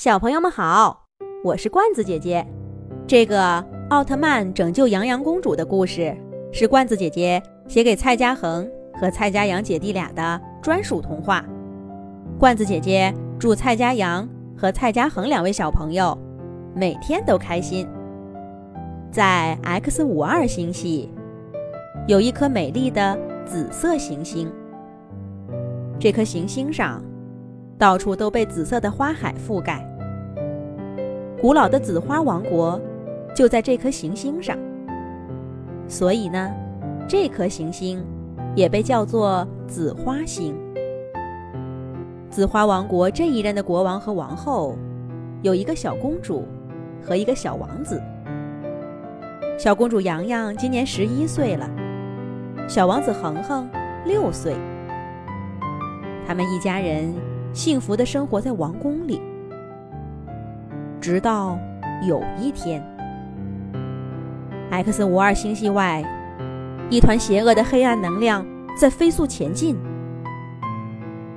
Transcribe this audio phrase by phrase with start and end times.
[0.00, 1.08] 小朋友们好，
[1.44, 2.42] 我是罐子姐姐。
[3.06, 6.16] 这个奥特曼拯救洋洋公主的故事
[6.50, 11.44] 是罐子姐姐写给蔡家恒和蔡家阳姐弟俩的专属童话。
[12.38, 14.26] 罐子姐姐祝蔡家阳
[14.56, 16.16] 和蔡家恒两位小朋友
[16.74, 17.86] 每天都开心。
[19.12, 21.12] 在 X 五二星系
[22.08, 24.50] 有一颗美丽的紫色行星，
[25.98, 27.04] 这颗行星上
[27.78, 29.86] 到处都被紫色的花海覆盖。
[31.40, 32.78] 古老的紫花王国
[33.34, 34.58] 就在这颗行星上，
[35.88, 36.50] 所以呢，
[37.08, 38.04] 这颗行星
[38.54, 40.54] 也被叫做紫花星。
[42.28, 44.76] 紫花王国这一任的国王和王后
[45.40, 46.46] 有一个小公主
[47.02, 47.98] 和一个小王子。
[49.56, 51.70] 小公主洋洋今年十一岁了，
[52.68, 53.66] 小王子恒恒
[54.04, 54.54] 六岁。
[56.26, 57.10] 他们一家人
[57.54, 59.22] 幸福的生活在王宫里。
[61.00, 61.58] 直到
[62.06, 62.84] 有一天
[64.70, 66.04] ，X 五二星系外，
[66.90, 68.44] 一团邪恶的黑暗能量
[68.76, 69.78] 在飞速前进。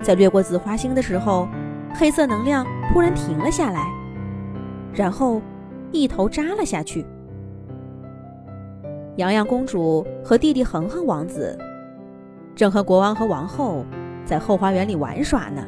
[0.00, 1.46] 在掠过紫花星的时候，
[1.94, 3.86] 黑色能量突然停了下来，
[4.94, 5.42] 然后
[5.92, 7.04] 一头扎了下去。
[9.16, 11.58] 洋洋公主和弟弟恒恒王子
[12.54, 13.84] 正和国王和王后
[14.24, 15.62] 在后花园里玩耍呢。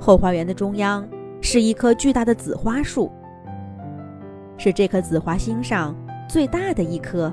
[0.00, 1.06] 后花园的中央。
[1.48, 3.08] 是一棵巨大的紫花树，
[4.58, 5.94] 是这颗紫花星上
[6.28, 7.32] 最大的一棵。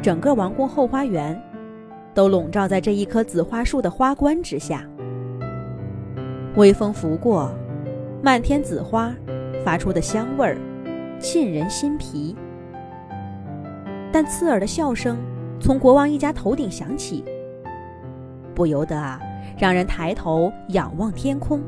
[0.00, 1.36] 整个王宫后花园
[2.14, 4.88] 都笼罩在这一棵紫花树的花冠之下。
[6.54, 7.52] 微风拂过，
[8.22, 9.12] 漫天紫花
[9.64, 10.56] 发出的香味儿
[11.18, 12.36] 沁人心脾。
[14.12, 15.18] 但刺耳的笑声
[15.58, 17.24] 从国王一家头顶响起，
[18.54, 19.20] 不由得啊，
[19.58, 21.60] 让人抬头仰望天空。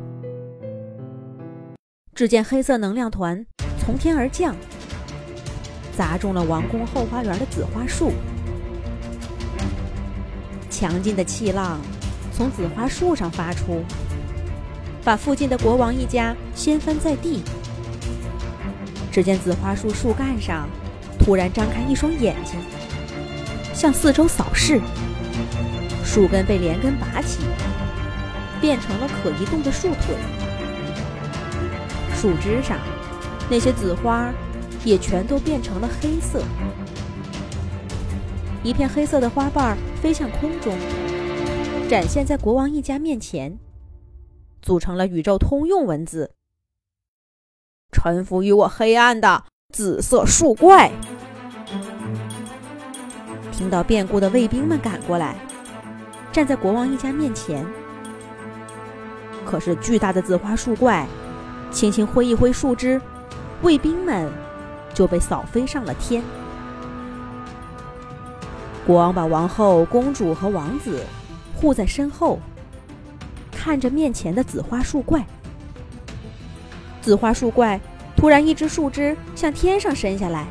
[2.14, 3.46] 只见黑色能量团
[3.78, 4.54] 从天而降，
[5.96, 8.12] 砸中了王宫后花园的紫花树。
[10.68, 11.80] 强劲的气浪
[12.30, 13.82] 从紫花树上发出，
[15.02, 17.42] 把附近的国王一家掀翻在地。
[19.10, 20.68] 只见紫花树树干上
[21.18, 22.60] 突然张开一双眼睛，
[23.72, 24.82] 向四周扫视。
[26.04, 27.38] 树根被连根拔起，
[28.60, 30.41] 变成了可移动的树腿。
[32.22, 32.78] 树枝上，
[33.50, 34.32] 那些紫花
[34.84, 36.40] 也全都变成了黑色。
[38.62, 40.72] 一片黑色的花瓣飞向空中，
[41.90, 43.58] 展现在国王一家面前，
[44.60, 46.30] 组成了宇宙通用文字
[47.90, 49.42] ：“臣服于我黑暗的
[49.74, 50.92] 紫色树怪。”
[53.50, 55.34] 听到变故的卫兵们赶过来，
[56.30, 57.66] 站在国王一家面前。
[59.44, 61.04] 可是巨大的紫花树怪。
[61.72, 63.00] 轻轻挥一挥树枝，
[63.62, 64.30] 卫兵们
[64.94, 66.22] 就被扫飞上了天。
[68.86, 71.04] 国王把王后、公主和王子
[71.54, 72.38] 护在身后，
[73.50, 75.24] 看着面前的紫花树怪。
[77.00, 77.80] 紫花树怪
[78.16, 80.46] 突然一只树枝向天上伸下来，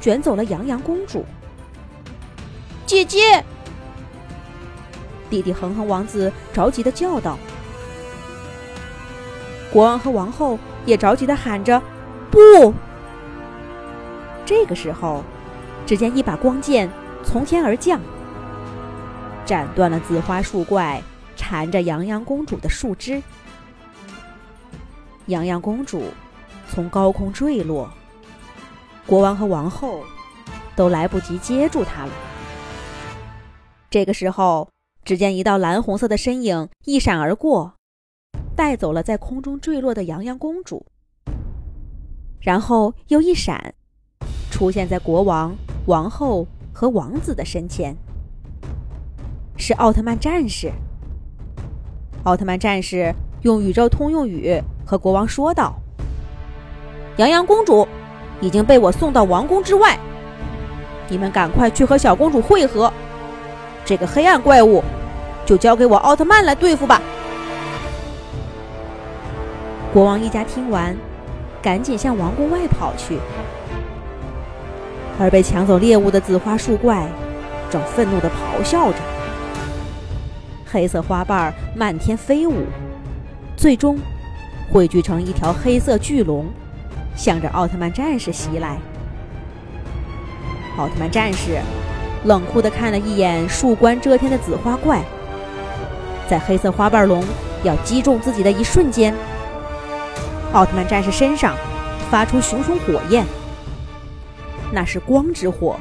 [0.00, 1.24] 卷走了洋洋公主。
[2.84, 3.42] 姐姐，
[5.30, 7.38] 弟弟恒恒王子着急的叫道。
[9.76, 11.82] 国王和王后也着急的喊着
[12.32, 12.72] ：“不！”
[14.46, 15.22] 这个时候，
[15.84, 16.90] 只见一把光剑
[17.22, 18.00] 从天而降，
[19.44, 21.02] 斩断了紫花树怪
[21.36, 23.22] 缠着洋洋公主的树枝。
[25.26, 26.04] 洋洋公主
[26.70, 27.90] 从高空坠落，
[29.06, 30.02] 国王和王后
[30.74, 32.12] 都来不及接住她了。
[33.90, 34.70] 这个时候，
[35.04, 37.74] 只见一道蓝红色的身影一闪而过。
[38.56, 40.86] 带走了在空中坠落的洋洋公主，
[42.40, 43.74] 然后又一闪，
[44.50, 47.94] 出现在国王、王后和王子的身前。
[49.58, 50.72] 是奥特曼战士。
[52.24, 55.76] 奥特曼战士用宇宙通用语和国王说道
[57.18, 57.86] ：“洋洋公主
[58.40, 59.98] 已经被我送到王宫之外，
[61.10, 62.90] 你们赶快去和小公主会合。
[63.84, 64.82] 这个黑暗怪物，
[65.44, 67.02] 就交给我奥特曼来对付吧。”
[69.96, 70.94] 国王一家听完，
[71.62, 73.18] 赶紧向王宫外跑去。
[75.18, 77.08] 而被抢走猎物的紫花树怪，
[77.70, 78.98] 正愤怒地咆哮着。
[80.70, 82.66] 黑色花瓣漫天飞舞，
[83.56, 83.98] 最终
[84.70, 86.44] 汇聚成一条黑色巨龙，
[87.16, 88.76] 向着奥特曼战士袭来。
[90.76, 91.58] 奥特曼战士
[92.24, 95.02] 冷酷地看了一眼树冠遮天的紫花怪，
[96.28, 97.24] 在黑色花瓣龙
[97.64, 99.14] 要击中自己的一瞬间，
[100.56, 101.54] 奥特曼战士身上
[102.10, 103.26] 发出熊熊火焰，
[104.72, 105.76] 那是光之火，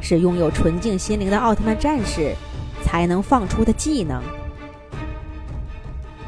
[0.00, 2.34] 是拥有纯净心灵的奥特曼战士
[2.82, 4.20] 才能放出的技能。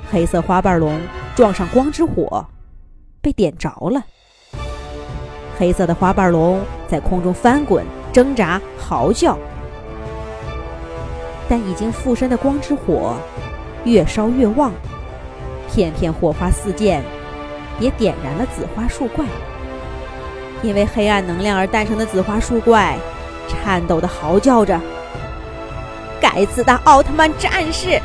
[0.09, 1.01] 黑色花瓣龙
[1.35, 2.47] 撞上光之火，
[3.21, 4.05] 被点着了。
[5.59, 9.37] 黑色的花瓣龙在空中翻滚、挣扎、嚎叫，
[11.49, 13.17] 但已经附身的光之火
[13.85, 14.71] 越烧越旺，
[15.69, 17.03] 片片火花四溅，
[17.79, 19.25] 也点燃了紫花树怪。
[20.63, 22.99] 因为黑暗能量而诞生的紫花树怪，
[23.49, 24.81] 颤抖的嚎叫着
[26.21, 28.01] ：“该死的奥特曼战士！”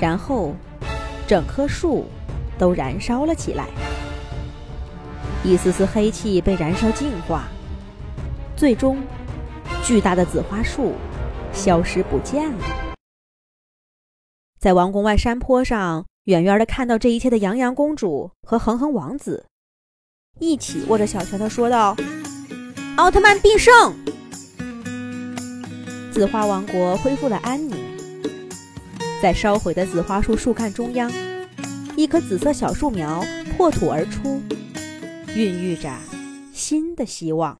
[0.00, 0.54] 然后，
[1.26, 2.06] 整棵树
[2.58, 3.66] 都燃烧了起来。
[5.44, 7.44] 一丝丝黑气被燃烧净化，
[8.56, 8.98] 最终，
[9.82, 10.94] 巨大的紫花树
[11.52, 12.64] 消失不见了。
[14.58, 19.44] 在王宫外山坡上，远远的看到这一切的洋洋公主和恒恒王子，
[20.40, 21.94] 一起握着小拳头说道
[22.96, 23.94] ：“奥特曼必胜！”
[26.10, 27.76] 紫花王国恢复了安宁。
[29.20, 31.12] 在烧毁的紫花树树干中央，
[31.94, 33.22] 一棵紫色小树苗
[33.54, 34.40] 破土而出。
[35.36, 35.92] 孕育着
[36.54, 37.52] 新的希望。